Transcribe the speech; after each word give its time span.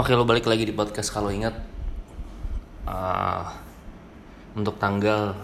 Oke, 0.00 0.16
lo 0.16 0.24
balik 0.24 0.48
lagi 0.48 0.64
di 0.64 0.72
podcast 0.72 1.12
kalau 1.12 1.28
ingat 1.28 1.52
uh, 2.88 3.52
untuk 4.56 4.80
tanggal 4.80 5.36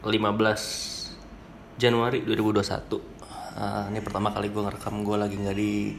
15 0.00 1.76
Januari 1.76 2.24
2021. 2.24 2.72
Uh, 2.72 3.92
ini 3.92 4.00
pertama 4.00 4.32
kali 4.32 4.48
gue 4.48 4.64
ngerekam 4.64 5.04
gue 5.04 5.16
lagi 5.20 5.36
nggak 5.36 5.56
di 5.60 5.92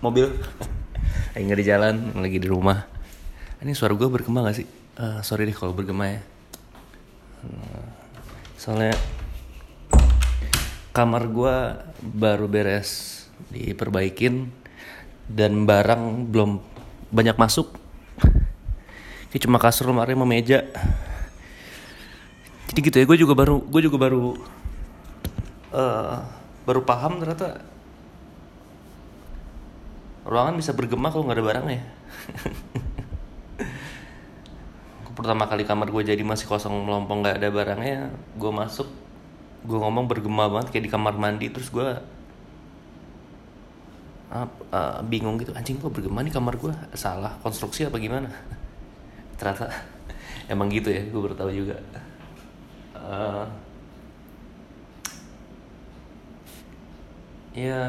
mobil, 0.00 0.32
lagi 1.36 1.44
nggak 1.44 1.60
di 1.60 1.66
jalan, 1.68 2.16
lagi 2.16 2.40
di 2.40 2.48
rumah. 2.48 2.80
Ini 3.60 3.76
suara 3.76 3.92
gue 3.92 4.08
bergema 4.08 4.48
gak 4.48 4.56
sih? 4.56 4.64
Uh, 4.96 5.20
sorry 5.20 5.44
deh 5.44 5.52
kalau 5.52 5.76
bergema 5.76 6.16
ya. 6.16 6.20
Uh, 7.44 7.84
soalnya 8.56 8.96
kamar 10.96 11.28
gue 11.28 11.56
baru 12.00 12.48
beres 12.48 13.20
diperbaikin 13.52 14.63
dan 15.30 15.64
barang 15.64 16.30
belum 16.30 16.60
banyak 17.14 17.36
masuk. 17.38 17.72
Ini 19.30 19.38
cuma 19.42 19.58
kasur 19.58 19.90
lemari 19.90 20.14
sama 20.14 20.26
meja. 20.26 20.62
Jadi 22.70 22.78
gitu 22.90 22.96
ya 22.98 23.06
gue 23.06 23.18
juga 23.18 23.34
baru 23.38 23.62
gue 23.62 23.80
juga 23.86 23.96
baru 23.98 24.34
uh, 25.74 26.16
baru 26.64 26.80
paham 26.82 27.20
ternyata 27.22 27.60
ruangan 30.24 30.56
bisa 30.56 30.72
bergema 30.72 31.12
kalau 31.12 31.28
nggak 31.28 31.38
ada 31.38 31.46
barangnya 31.46 31.82
pertama 35.14 35.46
kali 35.46 35.62
kamar 35.62 35.88
gue 35.94 36.02
jadi 36.02 36.22
masih 36.26 36.50
kosong 36.50 36.74
melompong 36.74 37.22
nggak 37.22 37.38
ada 37.38 37.48
barangnya 37.52 38.10
gue 38.34 38.50
masuk 38.50 38.90
gue 39.64 39.78
ngomong 39.78 40.10
bergema 40.10 40.50
banget 40.50 40.74
kayak 40.74 40.84
di 40.84 40.92
kamar 40.92 41.14
mandi 41.14 41.48
terus 41.48 41.70
gue 41.70 41.86
uh, 44.34 44.98
bingung 45.06 45.38
gitu 45.38 45.54
anjing 45.54 45.78
kok 45.78 45.94
bergema 45.94 46.18
nih 46.26 46.34
kamar 46.34 46.58
gue 46.58 46.74
salah 46.98 47.38
konstruksi 47.40 47.86
apa 47.86 48.02
gimana? 48.02 48.26
Ternyata 49.38 49.70
emang 50.52 50.68
gitu 50.74 50.90
ya 50.90 51.02
gue 51.06 51.20
baru 51.20 51.50
juga. 51.54 51.78
Uh, 52.98 53.46
ya. 57.54 57.82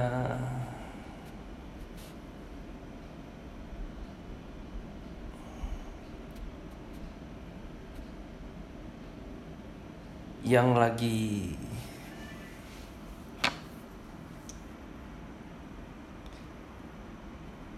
Yang 10.45 10.69
lagi 10.77 11.17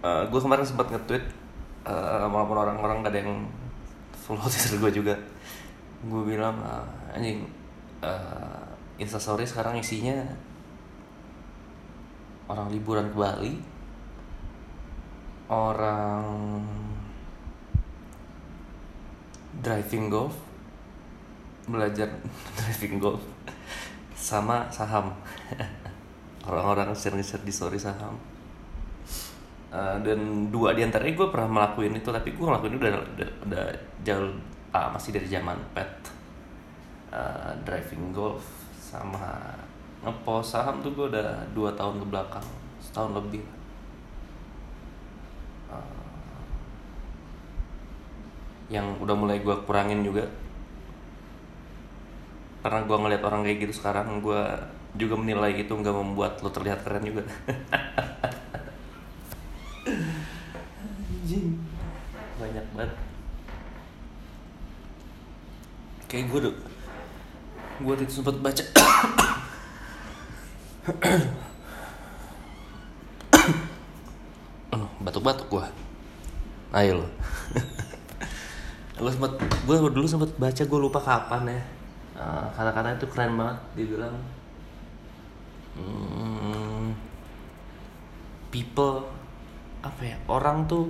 uh, 0.04 0.24
gue 0.28 0.40
kemarin 0.42 0.66
sempat 0.66 0.90
nge-tweet 0.94 1.24
uh, 1.88 2.28
walaupun 2.30 2.58
orang-orang 2.58 3.00
ada 3.06 3.18
yang 3.18 3.48
follow 4.14 4.46
Twitter 4.52 4.78
gue 4.78 4.92
juga. 5.02 5.16
Gue 6.06 6.22
bilang 6.36 6.62
uh, 6.62 6.86
anjing 7.16 7.48
uh, 8.04 8.62
instastory 9.02 9.48
sekarang 9.48 9.80
isinya 9.80 10.26
orang 12.48 12.72
liburan 12.72 13.12
ke 13.12 13.18
Bali 13.18 13.54
orang 15.48 16.64
driving 19.64 20.12
golf 20.12 20.36
belajar 21.68 22.08
driving 22.60 23.00
golf 23.00 23.24
sama 24.16 24.68
saham. 24.72 25.12
Orang-orang 26.48 26.96
share-share 26.96 27.44
di 27.44 27.52
story 27.52 27.76
saham 27.76 28.16
Uh, 29.68 30.00
dan 30.00 30.48
dua 30.48 30.72
di 30.72 30.80
antaranya 30.80 31.12
gue 31.12 31.28
pernah 31.28 31.52
melakukan 31.52 32.00
itu 32.00 32.08
tapi 32.08 32.32
gue 32.32 32.40
ngelakuin 32.40 32.72
itu 32.72 32.80
udah 32.88 32.94
udah, 33.04 33.30
udah 33.52 33.66
jauh 34.00 34.32
ah, 34.72 34.88
masih 34.96 35.12
dari 35.12 35.28
zaman 35.28 35.60
pet 35.76 35.92
uh, 37.12 37.52
driving 37.68 38.16
golf 38.16 38.48
sama 38.80 39.60
ngepost 40.08 40.56
saham 40.56 40.80
tuh 40.80 40.96
gue 40.96 41.12
udah 41.12 41.44
dua 41.52 41.76
tahun 41.76 42.00
ke 42.00 42.06
belakang 42.08 42.48
setahun 42.80 43.12
lebih. 43.20 43.44
Uh, 45.68 46.40
yang 48.72 48.96
udah 49.04 49.16
mulai 49.20 49.44
gue 49.44 49.56
kurangin 49.68 50.00
juga. 50.00 50.24
Karena 52.64 52.88
gue 52.88 52.98
ngeliat 53.00 53.24
orang 53.28 53.44
kayak 53.44 53.68
gitu 53.68 53.84
sekarang 53.84 54.24
gue 54.24 54.44
juga 54.98 55.16
menilai 55.20 55.54
itu 55.54 55.70
nggak 55.70 55.94
membuat 55.94 56.42
lo 56.42 56.50
terlihat 56.50 56.82
keren 56.82 57.06
juga 57.06 57.22
anjing 61.28 61.54
banyak 62.42 62.66
banget 62.74 62.92
kayak 66.18 66.34
gue 66.34 66.50
tuh. 66.50 66.56
Gue 67.86 67.94
tadi 67.94 68.10
sempat 68.10 68.42
baca. 68.42 68.64
Batuk-batuk 75.06 75.48
gue 75.48 75.64
ayo 76.76 77.00
lo 77.00 77.08
gue 78.98 79.12
sempat 79.16 79.32
gue 79.40 79.76
dulu 79.94 80.08
sempat 80.08 80.32
baca 80.36 80.64
gue 80.68 80.80
lupa 80.80 81.00
kapan 81.00 81.44
ya. 81.48 81.62
Kata-kata 82.58 82.98
itu 82.98 83.08
keren 83.14 83.38
banget 83.38 83.58
dibilang 83.78 84.18
hmm, 85.78 86.98
people 88.50 89.06
apa 89.86 90.02
ya 90.02 90.18
orang 90.26 90.66
tuh 90.66 90.90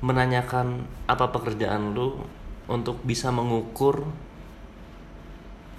menanyakan 0.00 0.88
apa 1.04 1.28
pekerjaan 1.28 1.92
lu 1.92 2.24
untuk 2.64 3.00
bisa 3.04 3.28
mengukur 3.28 4.08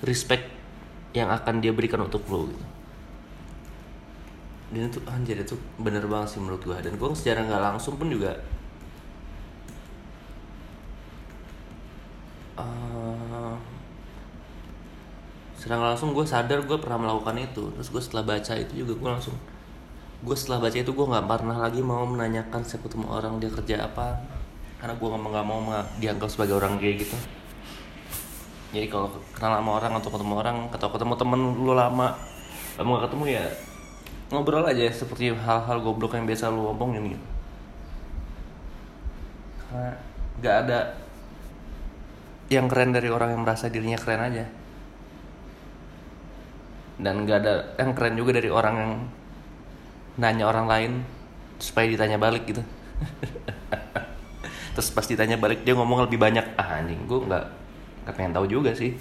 respect 0.06 0.46
yang 1.16 1.32
akan 1.32 1.64
dia 1.64 1.72
berikan 1.72 2.04
untuk 2.06 2.28
lu 2.28 2.52
gitu. 2.52 2.66
Dan 4.66 4.92
itu 4.92 5.00
anjir 5.08 5.38
itu 5.40 5.56
bener 5.80 6.04
banget 6.06 6.36
sih 6.36 6.40
menurut 6.44 6.62
gua. 6.62 6.82
Dan 6.84 7.00
gua 7.00 7.16
secara 7.16 7.46
nggak 7.46 7.64
langsung 7.64 7.96
pun 7.96 8.12
juga 8.12 8.36
uh, 12.60 13.56
secara 15.56 15.94
langsung 15.96 16.14
gue 16.14 16.26
sadar 16.28 16.62
gue 16.62 16.78
pernah 16.78 17.00
melakukan 17.02 17.40
itu. 17.40 17.72
Terus 17.80 17.90
gue 17.90 18.02
setelah 18.04 18.36
baca 18.36 18.54
itu 18.58 18.74
juga 18.86 18.94
gue 19.00 19.10
langsung 19.10 19.36
gue 20.26 20.36
setelah 20.38 20.60
baca 20.64 20.78
itu 20.78 20.92
gue 20.92 21.06
nggak 21.06 21.28
pernah 21.28 21.58
lagi 21.60 21.82
mau 21.86 22.02
menanyakan 22.08 22.66
setiap 22.66 22.90
ketemu 22.90 23.06
orang 23.14 23.34
dia 23.38 23.52
kerja 23.52 23.76
apa 23.86 24.35
karena 24.86 25.02
gue 25.02 25.10
nggak 25.10 25.46
mau 25.50 25.66
dianggap 25.98 26.30
sebagai 26.30 26.62
orang 26.62 26.78
kayak 26.78 27.02
gitu. 27.02 27.18
Jadi 28.70 28.86
kalau 28.86 29.18
kenal 29.34 29.58
sama 29.58 29.82
orang 29.82 29.98
atau 29.98 30.10
ketemu 30.14 30.34
orang 30.38 30.58
atau 30.70 30.88
ketemu 30.94 31.14
temen 31.18 31.42
lu 31.58 31.74
lama 31.74 32.14
lama 32.78 32.90
gak 32.94 33.10
ketemu 33.10 33.26
ya 33.34 33.46
ngobrol 34.30 34.62
aja 34.62 34.86
seperti 34.94 35.34
hal-hal 35.34 35.82
goblok 35.82 36.14
yang 36.14 36.30
biasa 36.30 36.54
lu 36.54 36.70
omongin 36.70 37.18
gitu. 37.18 37.26
Karena 39.66 39.98
nggak 40.38 40.56
ada 40.70 40.80
yang 42.54 42.70
keren 42.70 42.94
dari 42.94 43.10
orang 43.10 43.34
yang 43.34 43.42
merasa 43.42 43.74
dirinya 43.74 43.98
keren 43.98 44.22
aja. 44.22 44.46
Dan 47.02 47.26
nggak 47.26 47.38
ada 47.42 47.74
yang 47.82 47.98
keren 47.98 48.14
juga 48.14 48.38
dari 48.38 48.54
orang 48.54 48.76
yang 48.78 48.94
nanya 50.22 50.46
orang 50.46 50.70
lain 50.70 50.92
supaya 51.58 51.90
ditanya 51.90 52.22
balik 52.22 52.46
gitu 52.46 52.62
terus 54.76 54.92
pas 54.92 55.08
ditanya 55.08 55.40
balik 55.40 55.64
dia 55.64 55.72
ngomong 55.72 56.04
lebih 56.04 56.20
banyak 56.20 56.44
ah 56.60 56.84
anjing 56.84 57.08
gue 57.08 57.16
nggak 57.16 57.46
nggak 58.04 58.14
pengen 58.14 58.36
tahu 58.36 58.46
juga 58.46 58.76
sih. 58.76 58.92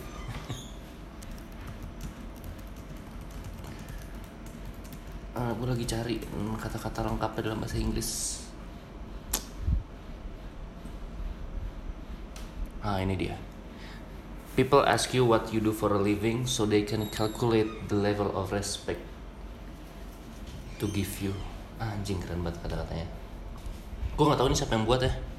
Uh, 5.34 5.50
gue 5.58 5.66
lagi 5.66 5.82
cari 5.82 6.22
kata-kata 6.62 7.10
lengkapnya 7.10 7.50
dalam 7.50 7.58
bahasa 7.58 7.74
Inggris. 7.74 8.38
Ah 12.86 13.02
ini 13.02 13.18
dia. 13.18 13.34
People 14.54 14.86
ask 14.86 15.10
you 15.10 15.26
what 15.26 15.50
you 15.50 15.58
do 15.58 15.74
for 15.74 15.90
a 15.90 15.98
living 15.98 16.46
so 16.46 16.62
they 16.62 16.86
can 16.86 17.10
calculate 17.10 17.66
the 17.90 17.98
level 17.98 18.30
of 18.30 18.54
respect 18.54 19.02
to 20.78 20.86
give 20.94 21.10
you. 21.18 21.34
Anjing 21.82 22.22
keren 22.22 22.46
banget 22.46 22.62
kata-katanya. 22.62 23.10
Gue 24.14 24.24
nggak 24.30 24.38
tahu 24.38 24.48
nih 24.54 24.58
siapa 24.62 24.78
yang 24.78 24.86
buat 24.86 25.02
ya 25.02 25.33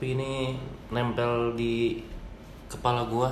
tapi 0.00 0.16
ini 0.16 0.56
nempel 0.88 1.52
di 1.60 2.00
kepala 2.72 3.04
gue 3.04 3.28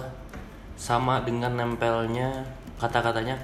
sama 0.76 1.24
dengan 1.24 1.56
nempelnya 1.56 2.44
kata-katanya 2.76 3.40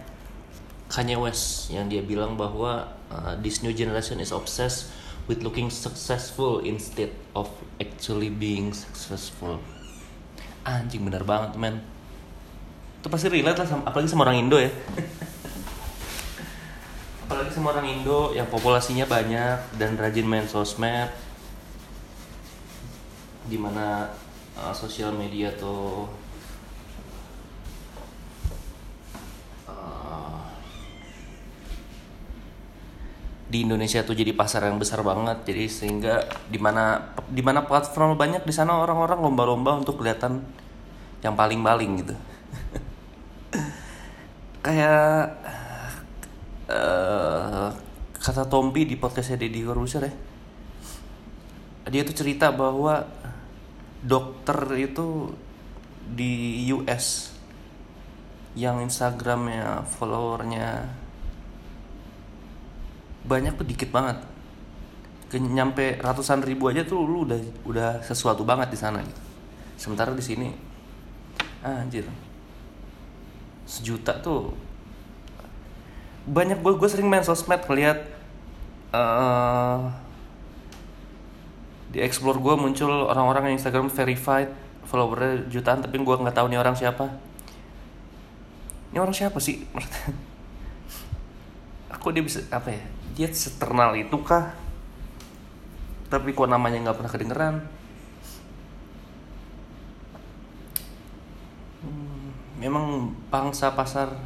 Kanye 0.92 1.16
West 1.16 1.72
yang 1.72 1.88
dia 1.88 2.04
bilang 2.04 2.36
bahwa 2.36 2.84
uh, 3.08 3.32
this 3.40 3.64
new 3.64 3.72
generation 3.72 4.20
is 4.20 4.28
obsessed 4.28 4.92
with 5.24 5.40
looking 5.40 5.72
successful 5.72 6.60
instead 6.68 7.08
of 7.32 7.48
actually 7.80 8.28
being 8.28 8.76
successful. 8.76 9.56
Anjing 10.68 11.08
bener 11.08 11.24
banget 11.24 11.56
men. 11.56 11.80
Itu 13.00 13.08
pasti 13.08 13.32
relate 13.32 13.56
lah 13.56 13.64
sama, 13.64 13.88
apalagi 13.88 14.12
sama 14.12 14.28
orang 14.28 14.44
Indo 14.44 14.60
ya. 14.60 14.68
Sama 17.56 17.72
orang 17.72 17.88
Indo 17.88 18.36
yang 18.36 18.52
populasinya 18.52 19.08
banyak 19.08 19.80
dan 19.80 19.96
rajin 19.96 20.28
main 20.28 20.44
sosmed 20.44 21.08
di 23.44 23.60
mana 23.60 24.08
uh, 24.56 24.72
sosial 24.72 25.12
media 25.12 25.52
tuh 25.52 26.08
uh, 29.68 30.40
di 33.48 33.68
Indonesia 33.68 34.00
tuh 34.02 34.16
jadi 34.16 34.32
pasar 34.32 34.68
yang 34.68 34.80
besar 34.80 35.04
banget. 35.04 35.44
Jadi 35.44 35.64
sehingga 35.68 36.24
di 36.48 36.56
mana 36.56 37.14
di 37.28 37.44
mana 37.44 37.64
platform 37.64 38.16
banyak 38.16 38.42
di 38.48 38.54
sana 38.54 38.80
orang-orang 38.80 39.20
lomba-lomba 39.20 39.76
untuk 39.76 40.00
kelihatan 40.00 40.40
yang 41.20 41.36
paling-paling 41.36 41.90
gitu. 42.04 42.14
Kayak 44.64 45.36
uh, 46.72 47.68
kata 48.16 48.48
Tompi 48.48 48.88
di 48.88 48.96
podcastnya 48.96 49.36
Deddy 49.36 49.60
Corbuzier 49.68 50.08
ya 50.08 50.14
dia 51.90 52.02
tuh 52.04 52.16
cerita 52.16 52.48
bahwa 52.48 53.04
dokter 54.04 54.60
itu 54.76 55.32
di 56.04 56.68
US 56.76 57.32
yang 58.54 58.84
Instagramnya 58.84 59.82
followernya 59.88 60.84
banyak 63.24 63.56
tuh 63.56 63.66
dikit 63.66 63.90
banget. 63.90 64.20
Nyampe 65.34 65.98
ratusan 65.98 66.44
ribu 66.46 66.70
aja 66.70 66.86
tuh 66.86 67.02
lu 67.02 67.26
udah 67.26 67.40
udah 67.66 67.90
sesuatu 68.04 68.46
banget 68.46 68.70
di 68.70 68.78
sana 68.78 69.02
gitu. 69.02 69.22
Sementara 69.74 70.14
di 70.14 70.22
sini 70.22 70.52
ah, 71.64 71.82
anjir. 71.82 72.06
Sejuta 73.66 74.20
tuh. 74.20 74.54
Banyak 76.28 76.62
gue 76.62 76.72
gue 76.78 76.88
sering 76.88 77.10
main 77.10 77.26
sosmed 77.26 77.66
ngeliat 77.66 77.98
uh, 78.94 80.03
di 81.94 82.02
explore 82.02 82.42
gue 82.42 82.58
muncul 82.58 83.06
orang-orang 83.06 83.54
yang 83.54 83.62
Instagram 83.62 83.86
verified 83.86 84.50
followernya 84.82 85.46
jutaan 85.46 85.78
tapi 85.78 86.02
gue 86.02 86.16
nggak 86.18 86.34
tahu 86.34 86.50
nih 86.50 86.58
orang 86.58 86.74
siapa. 86.74 87.06
Ini 88.90 88.98
orang 88.98 89.14
siapa 89.14 89.38
sih? 89.38 89.62
Aku 91.94 92.10
dia 92.10 92.26
bisa 92.26 92.42
apa 92.50 92.74
ya? 92.74 92.82
Dia 93.14 93.30
seternal 93.30 93.94
itu 93.94 94.18
kah? 94.26 94.58
Tapi 96.10 96.34
kok 96.34 96.50
namanya 96.50 96.82
nggak 96.82 96.98
pernah 96.98 97.12
kedengeran? 97.14 97.54
Hmm, 101.78 102.34
memang 102.58 103.14
pangsa 103.30 103.70
pasar 103.70 104.18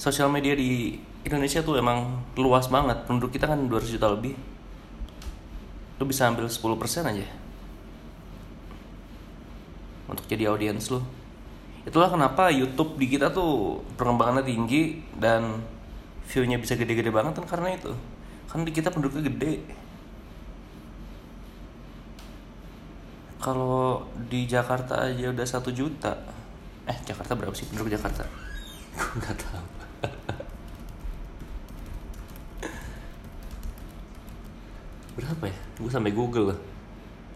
sosial 0.00 0.32
media 0.32 0.56
di 0.56 0.96
Indonesia 1.20 1.60
tuh 1.60 1.76
emang 1.76 2.24
luas 2.32 2.72
banget. 2.72 3.04
Penduduk 3.04 3.36
kita 3.36 3.44
kan 3.44 3.68
200 3.68 3.92
juta 3.92 4.08
lebih 4.08 4.55
lu 5.96 6.04
bisa 6.04 6.28
ambil 6.28 6.44
10% 6.48 7.08
aja. 7.08 7.26
Untuk 10.06 10.24
jadi 10.28 10.52
audiens 10.52 10.92
lu. 10.92 11.00
Itulah 11.88 12.10
kenapa 12.10 12.50
YouTube 12.52 12.98
di 13.00 13.06
kita 13.08 13.30
tuh 13.32 13.80
perkembangannya 13.96 14.44
tinggi 14.44 15.00
dan 15.16 15.62
viewnya 16.26 16.58
bisa 16.58 16.74
gede-gede 16.76 17.08
banget 17.14 17.38
kan 17.40 17.46
karena 17.46 17.78
itu. 17.78 17.94
Kan 18.50 18.66
di 18.66 18.72
kita 18.74 18.90
penduduknya 18.92 19.24
gede. 19.30 19.62
Kalau 23.40 24.02
di 24.26 24.50
Jakarta 24.50 25.06
aja 25.06 25.30
udah 25.30 25.46
satu 25.46 25.70
juta. 25.70 26.18
Eh 26.90 26.98
Jakarta 27.06 27.38
berapa 27.38 27.54
sih? 27.54 27.70
Penduduk 27.70 27.94
Jakarta? 27.94 28.26
Gue 28.98 29.22
nggak 29.22 29.38
tahu. 29.38 29.64
Berapa 35.16 35.48
ya 35.48 35.65
gue 35.76 35.90
sampai 35.92 36.12
google 36.12 36.52
lah. 36.52 36.60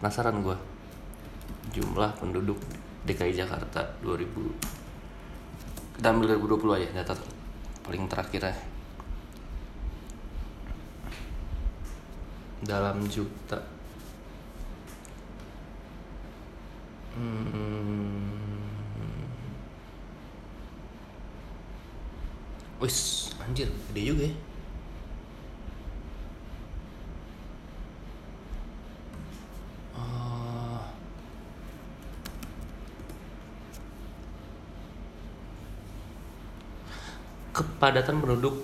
Penasaran 0.01 0.41
gue 0.41 0.57
jumlah 1.71 2.11
penduduk 2.19 2.57
DKI 3.05 3.33
Jakarta 3.37 3.85
2000 4.03 4.81
kita 6.01 6.09
ambil 6.09 6.33
2020 6.35 6.81
aja 6.81 6.89
data 7.05 7.13
paling 7.85 8.09
terakhir 8.09 8.41
ya 8.49 8.55
dalam 12.61 13.01
juta. 13.09 13.57
Hmm. 17.17 18.31
Wis, 22.81 23.29
anjir, 23.41 23.69
gede 23.93 24.01
juga 24.01 24.23
ya. 24.25 24.33
Kepadatan 37.51 38.23
penduduk 38.23 38.63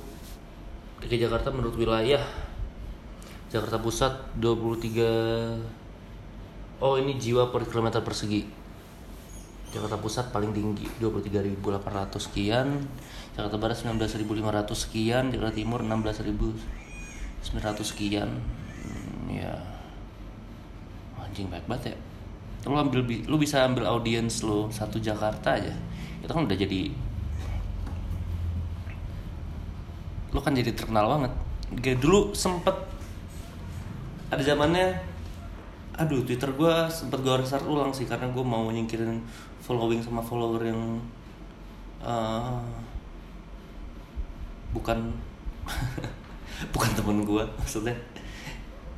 di 1.03 1.19
Jakarta 1.19 1.51
menurut 1.53 1.77
wilayah 1.77 2.23
Jakarta 3.47 3.79
Pusat 3.79 4.35
23 4.39 6.83
oh 6.83 6.99
ini 6.99 7.15
jiwa 7.15 7.47
per 7.47 7.63
kilometer 7.63 8.03
persegi. 8.03 8.43
Jakarta 9.67 9.99
Pusat 9.99 10.31
paling 10.31 10.55
tinggi 10.55 10.87
23.800 10.99 12.19
sekian. 12.19 12.67
Jakarta 13.35 13.57
Barat 13.59 13.77
19.500 13.83 14.75
sekian. 14.75 15.31
Jakarta 15.31 15.55
Timur 15.55 15.83
16.900 15.83 17.83
sekian. 17.83 18.29
Hmm, 18.31 19.31
ya. 19.31 19.59
Anjing 21.19 21.51
baik 21.51 21.67
banget 21.67 21.95
ya. 21.95 21.97
Lu 22.67 22.75
ambil 22.79 23.03
lu 23.03 23.37
bisa 23.39 23.63
ambil 23.63 23.87
audiens 23.87 24.43
lo 24.43 24.71
satu 24.71 24.99
Jakarta 24.99 25.51
aja. 25.59 25.75
Itu 26.23 26.31
kan 26.31 26.47
udah 26.47 26.57
jadi 26.57 26.91
lo 30.35 30.39
kan 30.43 30.55
jadi 30.55 30.75
terkenal 30.75 31.07
banget. 31.07 31.33
Kayak 31.83 31.99
dulu 32.03 32.31
sempet 32.35 32.75
ada 34.27 34.43
zamannya 34.43 34.91
aduh 35.97 36.21
twitter 36.21 36.53
gue 36.53 36.73
sempet 36.93 37.25
gue 37.25 37.33
restart 37.33 37.65
ulang 37.65 37.89
sih 37.89 38.05
karena 38.05 38.29
gue 38.29 38.43
mau 38.45 38.69
nyingkirin 38.69 39.17
following 39.63 39.97
sama 40.03 40.21
follower 40.21 40.61
yang 40.61 41.01
uh, 42.03 42.61
bukan 44.75 45.09
bukan 46.73 46.91
temen 46.93 47.23
gue 47.23 47.43
maksudnya. 47.57 47.95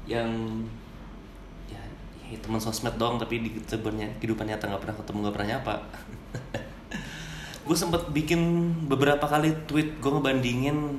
Yang 0.09 0.29
ya, 1.69 1.81
ya 2.25 2.37
teman 2.41 2.57
sosmed 2.57 2.97
doang 2.97 3.21
tapi 3.21 3.45
di 3.45 3.49
sebenarnya 3.63 4.09
kehidupan 4.17 4.49
nyata 4.49 4.65
nggak 4.67 4.81
pernah 4.81 4.97
ketemu 4.97 5.17
nggak 5.23 5.35
pernah 5.37 5.49
nyapa. 5.55 5.75
Gue 7.69 7.77
sempet 7.77 8.01
bikin 8.09 8.73
beberapa 8.89 9.29
kali 9.29 9.53
tweet 9.69 10.01
gue 10.01 10.09
ngebandingin 10.09 10.97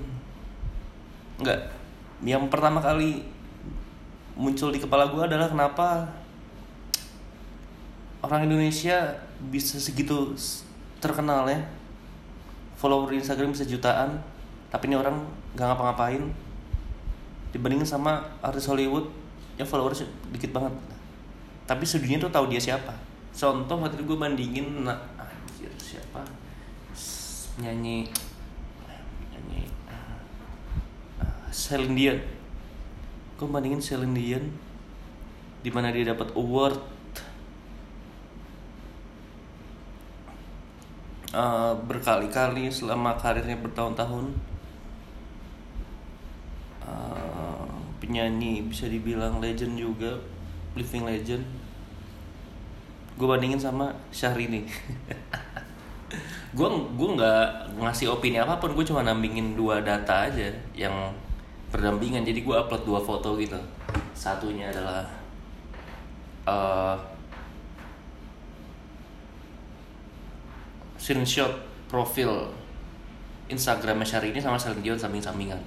nggak. 1.40 1.60
Yang 2.20 2.52
pertama 2.52 2.78
kali 2.84 3.24
muncul 4.36 4.72
di 4.72 4.80
kepala 4.80 5.08
gue 5.08 5.20
adalah 5.24 5.48
kenapa 5.48 6.04
orang 8.20 8.44
Indonesia 8.48 9.16
bisa 9.48 9.80
segitu 9.80 10.36
terkenal 11.00 11.48
ya. 11.48 11.60
Follower 12.76 13.12
Instagram 13.12 13.52
bisa 13.52 13.68
jutaan 13.68 14.20
tapi 14.68 14.88
ini 14.88 14.96
orang 15.00 15.24
nggak 15.56 15.66
ngapa-ngapain. 15.66 16.22
Dibandingin 17.50 17.88
sama 17.88 18.22
artis 18.44 18.70
Hollywood 18.70 19.10
yang 19.58 19.66
followersnya 19.66 20.06
dikit 20.30 20.54
banget. 20.54 20.72
Tapi 21.66 21.84
sedunia 21.84 22.20
tuh 22.22 22.30
tahu 22.30 22.46
dia 22.46 22.62
siapa. 22.62 22.94
Contoh 23.34 23.76
waktu 23.80 24.02
gue 24.02 24.16
bandingin 24.18 24.86
nah, 24.86 24.96
anjir 25.18 25.70
siapa? 25.80 26.22
Nyanyi 27.58 28.06
Celine 31.50 31.94
Dion. 31.98 32.18
Gue 33.36 33.46
bandingin 33.50 33.82
Celine 33.82 34.14
Dion 34.14 34.44
di 35.60 35.70
mana 35.70 35.92
dia 35.92 36.08
dapat 36.14 36.32
award. 36.38 36.78
Uh, 41.30 41.78
berkali-kali 41.86 42.66
selama 42.70 43.14
karirnya 43.14 43.54
bertahun-tahun. 43.62 44.34
Uh, 46.82 47.70
penyanyi 48.02 48.66
bisa 48.66 48.90
dibilang 48.90 49.38
legend 49.38 49.78
juga 49.78 50.18
living 50.74 51.06
legend. 51.06 51.44
Gue 53.14 53.26
bandingin 53.30 53.60
sama 53.62 53.94
Syahrini. 54.10 54.66
Gue 56.56 56.66
gue 56.66 57.08
nggak 57.14 57.78
ngasih 57.78 58.10
opini 58.10 58.42
apa 58.42 58.58
pun 58.58 58.74
gue 58.74 58.82
cuma 58.82 59.06
nambingin 59.06 59.54
dua 59.54 59.78
data 59.86 60.26
aja 60.26 60.50
yang 60.74 61.14
berdampingan 61.70 62.26
jadi 62.26 62.42
gue 62.42 62.56
upload 62.58 62.82
dua 62.82 63.00
foto 63.00 63.38
gitu. 63.38 63.58
Satunya 64.12 64.68
adalah 64.74 65.06
uh, 66.44 66.98
screenshot 70.98 71.50
profil 71.86 72.50
Instagramnya 73.50 74.06
Syahrini 74.06 74.38
sama 74.38 74.58
Celine 74.58 74.82
Dion 74.82 74.98
samping-sampingan. 74.98 75.58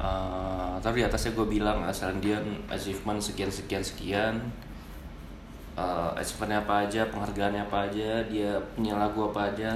Uh, 0.00 0.80
tapi 0.80 1.04
di 1.04 1.06
atasnya 1.06 1.36
gue 1.36 1.46
bilang 1.46 1.84
asal 1.84 2.16
dia 2.18 2.40
achievement 2.72 3.20
sekian 3.20 3.52
sekian 3.52 3.84
sekian. 3.84 4.34
Uh, 5.78 6.10
achievementnya 6.18 6.66
apa 6.66 6.74
aja 6.88 7.00
penghargaannya 7.08 7.62
apa 7.62 7.78
aja 7.88 8.10
dia 8.26 8.58
punya 8.74 8.98
lagu 8.98 9.30
apa 9.30 9.52
aja. 9.54 9.70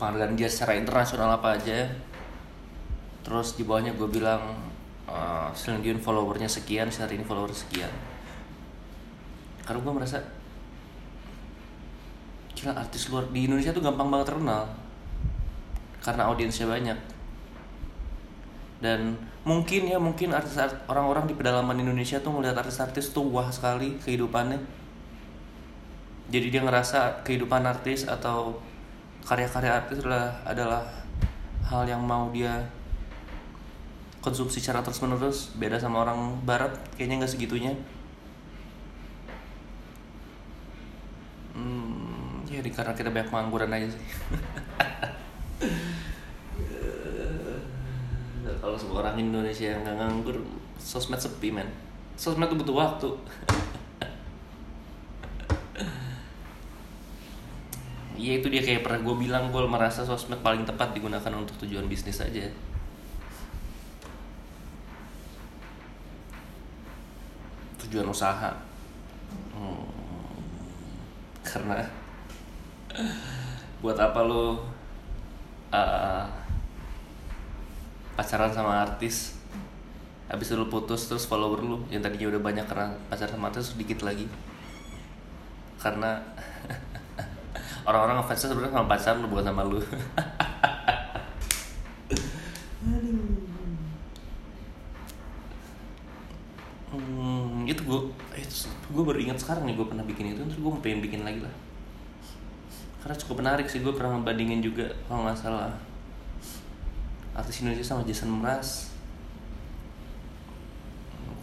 Penghargaan 0.00 0.38
dia 0.38 0.48
secara 0.48 0.78
internasional 0.78 1.36
apa 1.36 1.58
aja 1.60 1.90
terus 3.24 3.56
di 3.56 3.64
bawahnya 3.64 3.96
gue 3.96 4.06
bilang 4.06 4.52
uh, 5.08 5.48
Celine 5.56 6.00
followernya 6.00 6.46
sekian 6.46 6.92
saat 6.92 7.10
ini 7.16 7.24
follower 7.24 7.50
sekian. 7.50 7.90
Karena 9.64 9.80
gue 9.80 9.92
merasa 9.96 10.20
gila 12.54 12.76
artis 12.76 13.08
luar 13.08 13.26
di 13.32 13.48
Indonesia 13.48 13.72
tuh 13.72 13.80
gampang 13.80 14.12
banget 14.12 14.36
terkenal. 14.36 14.68
Karena 16.04 16.28
audiensnya 16.28 16.68
banyak. 16.68 16.98
Dan 18.84 19.16
mungkin 19.48 19.88
ya 19.88 19.96
mungkin 19.96 20.36
artis 20.36 20.60
orang-orang 20.84 21.24
di 21.24 21.32
pedalaman 21.32 21.80
Indonesia 21.80 22.20
tuh 22.20 22.36
melihat 22.36 22.60
artis-artis 22.60 23.16
tuh 23.16 23.24
wah 23.32 23.48
sekali 23.48 23.96
kehidupannya. 24.04 24.60
Jadi 26.28 26.52
dia 26.52 26.60
ngerasa 26.60 27.24
kehidupan 27.24 27.64
artis 27.64 28.04
atau 28.04 28.60
karya-karya 29.24 29.72
artis 29.80 30.04
adalah 30.04 30.36
adalah 30.44 30.84
hal 31.64 31.88
yang 31.88 32.04
mau 32.04 32.28
dia 32.28 32.60
konsumsi 34.24 34.56
secara 34.56 34.80
terus 34.80 35.04
menerus 35.04 35.52
beda 35.60 35.76
sama 35.76 36.00
orang 36.00 36.40
barat 36.48 36.72
kayaknya 36.96 37.20
nggak 37.20 37.32
segitunya. 37.36 37.76
Hmm, 41.52 42.40
ya 42.48 42.64
karena 42.64 42.96
kita 42.96 43.12
banyak 43.12 43.28
pengangguran 43.28 43.68
aja 43.68 43.92
sih. 43.92 44.00
Kalau 48.64 48.80
semua 48.80 49.04
orang 49.04 49.20
Indonesia 49.20 49.76
yang 49.76 49.84
nggak 49.84 49.96
nganggur 50.00 50.40
sosmed 50.80 51.20
sepi 51.20 51.52
men. 51.52 51.68
Sosmed 52.16 52.48
tuh 52.48 52.56
butuh 52.64 52.76
waktu. 52.80 53.12
Iya 58.16 58.32
itu 58.40 58.48
dia 58.48 58.64
kayak 58.64 58.88
pernah 58.88 59.04
gue 59.04 59.14
bilang 59.28 59.52
gue 59.52 59.60
merasa 59.68 60.00
sosmed 60.00 60.40
paling 60.40 60.64
tepat 60.64 60.96
digunakan 60.96 61.32
untuk 61.36 61.60
tujuan 61.60 61.84
bisnis 61.92 62.24
aja. 62.24 62.48
Tujuan 67.94 68.10
usaha. 68.10 68.50
Hmm, 69.54 69.86
karena 71.46 71.78
buat 73.78 73.94
apa 73.94 74.18
lo 74.26 74.66
uh, 75.70 76.26
pacaran 78.18 78.50
sama 78.50 78.82
artis? 78.82 79.38
Habis 80.26 80.58
lu 80.58 80.66
putus 80.66 81.06
terus 81.06 81.22
follower 81.22 81.62
lu 81.62 81.86
yang 81.86 82.02
tadinya 82.02 82.34
udah 82.34 82.42
banyak 82.42 82.66
karena 82.66 82.90
pacaran 83.06 83.38
sama 83.38 83.54
artis 83.54 83.70
sedikit 83.70 84.02
lagi. 84.02 84.26
Karena 85.78 86.18
orang-orang 87.86 88.26
ngefans 88.26 88.50
sebenarnya 88.50 88.74
sama 88.74 88.90
pacar 88.90 89.22
lu 89.22 89.30
bukan 89.30 89.54
sama 89.54 89.62
lu 89.62 89.78
hmm, 96.94 97.66
itu 97.66 97.82
gue 97.84 98.00
gue 98.70 99.02
baru 99.04 99.18
ingat 99.18 99.40
sekarang 99.40 99.66
nih 99.68 99.74
gue 99.76 99.86
pernah 99.86 100.04
bikin 100.04 100.34
itu 100.36 100.40
terus 100.44 100.60
gue 100.60 100.70
pengen 100.80 101.00
bikin 101.04 101.22
lagi 101.24 101.40
lah. 101.42 101.54
Karena 103.04 103.16
cukup 103.20 103.44
menarik 103.44 103.66
sih 103.68 103.84
gue 103.84 103.92
pernah 103.92 104.16
ngebandingin 104.16 104.64
juga 104.64 104.88
kalau 105.08 105.28
nggak 105.28 105.36
salah 105.36 105.72
artis 107.34 107.60
Indonesia 107.60 107.84
sama 107.84 108.06
Jason 108.06 108.30
Mraz. 108.30 108.94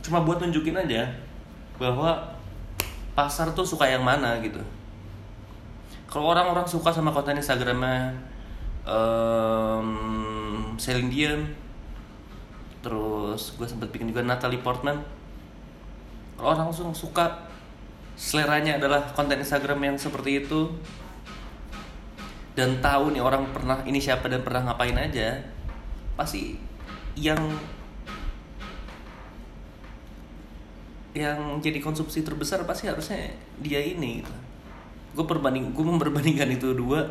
Cuma 0.02 0.26
buat 0.26 0.42
nunjukin 0.42 0.74
aja 0.74 1.06
bahwa 1.78 2.34
pasar 3.14 3.54
tuh 3.54 3.68
suka 3.68 3.86
yang 3.86 4.02
mana 4.02 4.40
gitu. 4.42 4.62
Kalau 6.10 6.34
orang-orang 6.34 6.66
suka 6.68 6.92
sama 6.92 7.14
konten 7.14 7.40
Instagramnya 7.40 8.16
um, 8.88 10.76
Celine 10.76 11.12
Dion 11.12 11.42
terus 12.82 13.54
gue 13.54 13.68
sempet 13.70 13.94
bikin 13.94 14.10
juga 14.10 14.26
Natalie 14.26 14.58
Portman 14.58 14.98
orang 16.42 16.68
langsung 16.68 16.90
suka 16.92 17.48
seleranya 18.18 18.82
adalah 18.82 19.06
konten 19.14 19.40
Instagram 19.40 19.94
yang 19.94 19.98
seperti 19.98 20.46
itu. 20.46 20.68
Dan 22.52 22.84
tahu 22.84 23.16
nih 23.16 23.24
orang 23.24 23.48
pernah 23.56 23.80
ini 23.88 24.04
siapa 24.04 24.28
dan 24.28 24.44
pernah 24.44 24.68
ngapain 24.68 24.98
aja 25.00 25.40
pasti 26.20 26.60
yang 27.16 27.40
yang 31.16 31.60
jadi 31.64 31.80
konsumsi 31.80 32.24
terbesar 32.24 32.64
pasti 32.68 32.92
harusnya 32.92 33.32
dia 33.64 33.80
ini 33.80 34.20
gitu. 34.20 34.34
Gue 35.16 35.26
perbanding 35.28 35.72
gue 35.72 35.86
memperbandingkan 35.86 36.52
itu 36.52 36.76
dua 36.76 37.08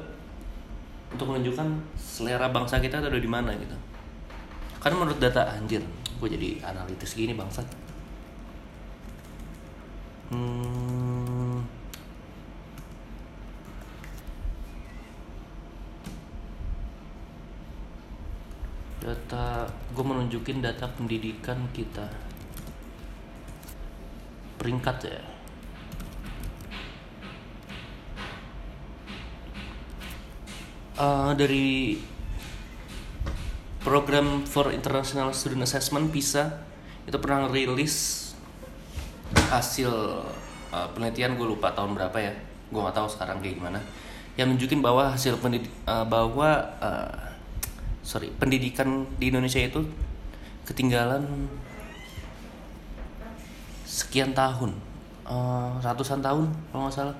untuk 1.10 1.32
menunjukkan 1.32 1.68
selera 1.96 2.52
bangsa 2.52 2.76
kita 2.76 3.00
ada 3.00 3.16
di 3.16 3.28
mana 3.28 3.56
gitu. 3.56 3.76
Karena 4.80 4.96
menurut 5.04 5.20
data 5.20 5.56
anjir 5.56 5.80
gue 6.20 6.28
jadi 6.28 6.60
analitis 6.68 7.16
gini 7.16 7.32
bangsa 7.32 7.64
hmm, 10.30 11.58
data 19.00 19.66
gue 19.90 20.04
menunjukin 20.04 20.62
data 20.62 20.86
pendidikan 20.86 21.66
kita. 21.74 22.06
Peringkat 24.60 24.96
ya. 25.08 25.22
Uh, 31.00 31.32
dari 31.32 31.96
program 33.80 34.44
for 34.44 34.68
international 34.68 35.32
student 35.32 35.64
assessment 35.64 36.12
PISA 36.12 36.60
itu 37.08 37.16
pernah 37.16 37.48
rilis 37.48 38.29
hasil 39.50 39.90
uh, 40.70 40.88
penelitian 40.94 41.34
gue 41.34 41.46
lupa 41.50 41.74
tahun 41.74 41.98
berapa 41.98 42.14
ya. 42.22 42.32
Gue 42.70 42.80
nggak 42.80 42.94
tahu 42.94 43.08
sekarang 43.10 43.42
kayak 43.42 43.58
gimana. 43.58 43.82
Yang 44.38 44.46
nunjukin 44.54 44.80
bahwa 44.80 45.10
hasil 45.10 45.34
pendid 45.42 45.66
uh, 45.90 46.06
bahwa 46.06 46.70
uh, 46.78 47.10
sorry 48.06 48.30
pendidikan 48.38 49.04
di 49.18 49.34
Indonesia 49.34 49.58
itu 49.58 49.82
ketinggalan 50.64 51.26
sekian 53.82 54.30
tahun. 54.30 54.78
Uh, 55.26 55.74
ratusan 55.82 56.22
tahun 56.22 56.46
kalau 56.70 56.86
nggak 56.86 56.94
salah. 56.94 57.16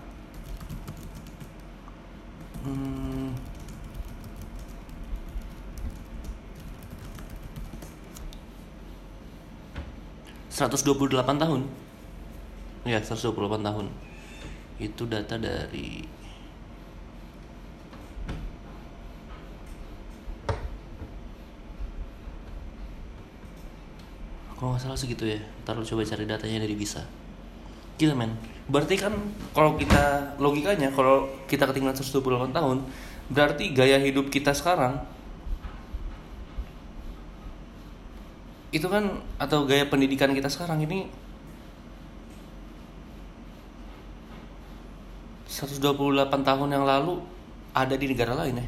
Hmm, 2.61 3.33
128 10.69 11.41
tahun 11.41 11.65
ya 12.87 12.99
128 13.01 13.37
tahun. 13.61 13.87
Itu 14.81 15.05
data 15.09 15.37
dari 15.37 16.05
kalau 24.57 24.77
nggak 24.77 24.83
salah 24.85 24.99
segitu 24.99 25.25
ya. 25.29 25.41
Ntar 25.65 25.77
lu 25.77 25.85
coba 25.85 26.05
cari 26.05 26.25
datanya 26.25 26.65
dari 26.65 26.77
bisa 26.77 27.05
gila 28.01 28.17
men. 28.17 28.33
Berarti 28.73 28.97
kan 28.97 29.13
kalau 29.53 29.77
kita 29.77 30.37
logikanya 30.41 30.89
kalau 30.97 31.29
kita 31.45 31.69
ketinggalan 31.69 31.93
128 31.93 32.57
tahun 32.57 32.79
berarti 33.31 33.77
gaya 33.77 34.01
hidup 34.01 34.33
kita 34.33 34.57
sekarang 34.57 34.99
itu 38.71 38.87
kan 38.87 39.23
atau 39.39 39.67
gaya 39.67 39.87
pendidikan 39.87 40.31
kita 40.33 40.47
sekarang 40.51 40.83
ini 40.83 41.11
128 45.51 46.31
tahun 46.31 46.69
yang 46.71 46.87
lalu 46.87 47.19
ada 47.75 47.99
di 47.99 48.07
negara 48.07 48.39
lain 48.39 48.63
ya? 48.63 48.67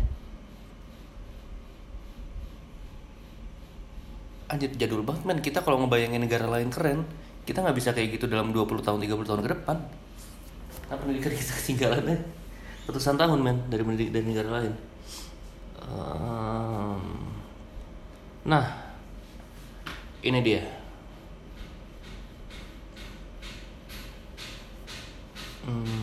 Anjir 4.50 4.74
jadul 4.74 5.06
banget 5.06 5.22
men. 5.22 5.38
Kita 5.38 5.62
kalau 5.62 5.78
ngebayangin 5.86 6.26
negara 6.26 6.50
lain 6.50 6.68
keren 6.74 7.06
kita 7.42 7.62
nggak 7.62 7.76
bisa 7.78 7.90
kayak 7.94 8.18
gitu 8.18 8.26
dalam 8.30 8.54
20 8.54 8.82
tahun 8.82 8.98
30 8.98 9.28
tahun 9.30 9.40
ke 9.46 9.50
depan. 9.54 9.76
Nah 10.90 10.96
pendidikan 10.98 11.32
kita 11.34 11.52
ketinggalannya 11.62 12.18
ratusan 12.86 13.14
tahun 13.14 13.38
men 13.38 13.58
dari 13.70 13.82
dari 14.10 14.26
negara 14.26 14.50
lain. 14.58 14.74
Um, 15.82 17.02
nah 18.46 18.66
ini 20.22 20.38
dia. 20.42 20.62
Hmm, 25.62 26.01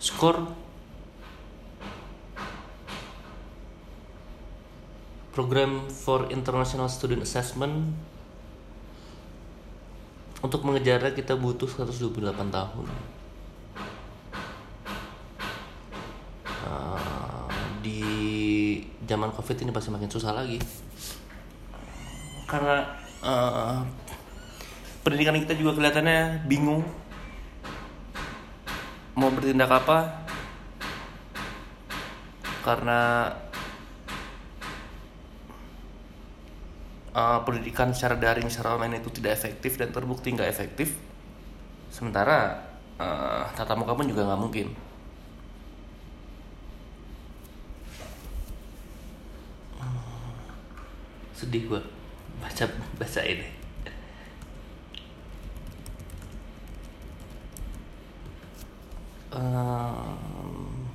skor? 0.00 0.48
Program 5.30 5.86
for 5.92 6.26
international 6.32 6.88
student 6.88 7.22
assessment. 7.22 7.92
Untuk 10.40 10.64
mengejarnya 10.64 11.12
kita 11.12 11.36
butuh 11.36 11.68
128 11.68 12.16
tahun. 12.48 12.88
Uh, 16.64 17.48
di 17.84 18.00
zaman 19.04 19.28
covid 19.36 19.56
ini 19.60 19.70
pasti 19.70 19.92
makin 19.92 20.08
susah 20.08 20.32
lagi. 20.32 20.56
Karena 22.48 22.88
uh, 23.20 23.84
pendidikan 25.04 25.36
kita 25.36 25.54
juga 25.54 25.76
kelihatannya 25.76 26.48
bingung 26.48 26.82
mau 29.20 29.28
bertindak 29.28 29.68
apa? 29.68 30.24
Karena 32.64 33.28
uh, 37.12 37.44
pendidikan 37.44 37.92
secara 37.92 38.16
daring 38.16 38.48
secara 38.48 38.80
online 38.80 39.04
itu 39.04 39.12
tidak 39.12 39.36
efektif 39.36 39.76
dan 39.76 39.92
terbukti 39.92 40.32
nggak 40.32 40.48
efektif. 40.48 40.96
Sementara 41.92 42.64
uh, 42.96 43.44
tatap 43.52 43.76
muka 43.76 43.92
pun 43.92 44.08
juga 44.08 44.24
nggak 44.24 44.40
mungkin. 44.40 44.72
Sedih 51.36 51.68
gua 51.68 51.80
baca 52.40 52.64
baca 52.96 53.20
ini 53.24 53.59
Ehm, 59.30 60.90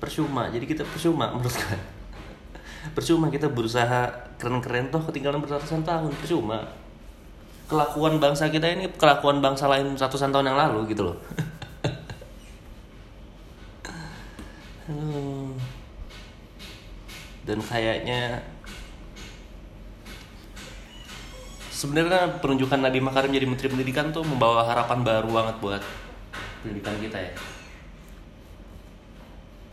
percuma. 0.00 0.48
Jadi 0.48 0.64
kita 0.64 0.82
percuma 0.88 1.28
menurut 1.36 1.52
gue 1.52 1.78
percuma 2.96 3.30
kita 3.30 3.46
berusaha 3.52 4.08
keren-keren. 4.40 4.88
Toh 4.90 5.04
ketinggalan 5.06 5.44
beratusan 5.44 5.84
tahun 5.84 6.10
percuma. 6.16 6.66
Kelakuan 7.68 8.20
bangsa 8.20 8.48
kita 8.52 8.68
ini 8.68 8.88
kelakuan 8.96 9.40
bangsa 9.40 9.68
lain 9.70 9.96
ratusan 9.96 10.32
tahun 10.34 10.52
yang 10.52 10.58
lalu 10.58 10.92
gitu 10.92 11.12
loh. 11.12 11.16
Dan 17.42 17.58
kayaknya 17.58 18.38
sebenarnya 21.70 22.38
penunjukan 22.38 22.78
Nadiem 22.78 23.02
Makarim 23.02 23.34
jadi 23.34 23.46
Menteri 23.48 23.66
Pendidikan 23.66 24.14
tuh 24.14 24.22
membawa 24.22 24.62
harapan 24.62 25.02
baru 25.02 25.30
banget 25.32 25.56
buat 25.58 25.82
pendidikan 26.62 26.94
kita 27.02 27.18
ya. 27.18 27.32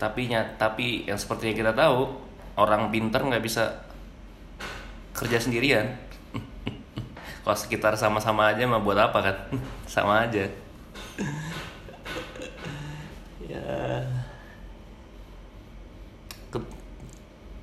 Tapi 0.01 0.33
tapi 0.57 1.05
yang 1.05 1.19
seperti 1.19 1.53
yang 1.53 1.57
kita 1.61 1.73
tahu 1.77 2.09
orang 2.57 2.89
pinter 2.89 3.21
nggak 3.21 3.43
bisa 3.45 3.85
kerja 5.13 5.37
sendirian. 5.37 5.85
Kalau 7.45 7.57
sekitar 7.57 7.93
sama-sama 7.95 8.49
aja 8.51 8.65
mah 8.65 8.81
buat 8.81 8.97
apa 8.97 9.19
kan? 9.21 9.35
sama 9.93 10.25
aja. 10.25 10.43
ya. 13.51 14.03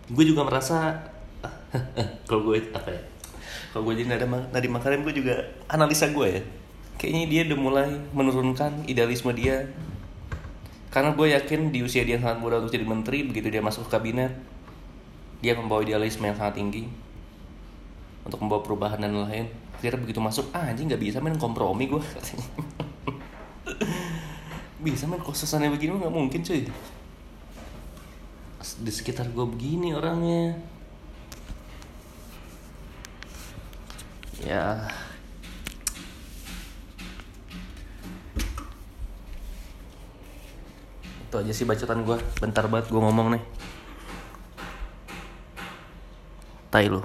Gue 0.07 0.23
juga 0.23 0.47
merasa 0.47 0.95
kalau 2.27 2.41
gue 2.47 2.63
apa 2.73 2.91
ya? 2.91 3.03
kalau 3.73 3.93
gue 3.93 4.01
jadi 4.01 4.17
Nadiem 4.17 4.73
Makarim 4.73 5.05
gue 5.05 5.15
juga 5.15 5.37
analisa 5.69 6.09
gue 6.09 6.29
ya 6.31 6.43
kayaknya 6.97 7.25
dia 7.29 7.41
udah 7.53 7.59
mulai 7.59 7.89
menurunkan 8.13 8.85
idealisme 8.89 9.33
dia. 9.37 9.69
Karena 10.93 11.13
gue 11.13 11.29
yakin 11.37 11.73
di 11.73 11.85
usia 11.85 12.09
dia 12.09 12.17
sangat 12.17 12.41
muda 12.41 12.57
untuk 12.57 12.73
jadi 12.73 12.89
menteri 12.89 13.21
begitu 13.29 13.53
dia 13.53 13.61
masuk 13.61 13.85
ke 13.89 14.01
kabinet 14.01 14.33
dia 15.45 15.53
membawa 15.53 15.85
idealisme 15.85 16.25
yang 16.25 16.37
sangat 16.37 16.57
tinggi 16.59 16.89
untuk 18.25 18.41
membawa 18.43 18.65
perubahan 18.65 18.99
dan 18.99 19.15
lain 19.15 19.47
akhirnya 19.77 20.01
begitu 20.01 20.21
masuk 20.25 20.49
ah 20.57 20.73
anjing 20.73 20.89
nggak 20.89 20.99
bisa 20.99 21.21
main 21.21 21.37
kompromi 21.37 21.85
gue 21.87 22.01
bisa 24.87 25.05
main 25.05 25.21
kosesannya 25.21 25.69
begini 25.73 26.01
nggak 26.01 26.15
mungkin 26.15 26.41
cuy. 26.41 26.65
Di 28.77 28.93
sekitar 28.93 29.31
gue 29.31 29.47
begini 29.47 29.95
orangnya. 29.95 30.59
Ya 34.43 34.91
itu 41.37 41.45
aja 41.45 41.53
sih 41.53 41.69
bacotan 41.69 42.01
gue 42.01 42.17
bentar 42.41 42.65
banget 42.65 42.89
gue 42.89 42.97
ngomong 42.97 43.37
nih. 43.37 43.43
Tai 46.73 46.87
lu 46.89 47.05